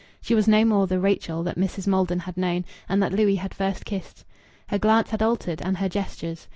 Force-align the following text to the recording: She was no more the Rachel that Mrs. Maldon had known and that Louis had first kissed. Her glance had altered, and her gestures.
She 0.19 0.33
was 0.33 0.47
no 0.47 0.65
more 0.65 0.87
the 0.87 0.99
Rachel 0.99 1.43
that 1.43 1.59
Mrs. 1.59 1.85
Maldon 1.85 2.21
had 2.21 2.35
known 2.35 2.65
and 2.89 3.03
that 3.03 3.13
Louis 3.13 3.35
had 3.35 3.53
first 3.53 3.85
kissed. 3.85 4.25
Her 4.69 4.79
glance 4.79 5.11
had 5.11 5.21
altered, 5.21 5.61
and 5.61 5.77
her 5.77 5.89
gestures. 5.89 6.47